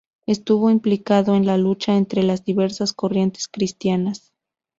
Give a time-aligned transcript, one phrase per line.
[0.25, 4.33] Estuvo implicado en la lucha entre las diversas corrientes cristianas.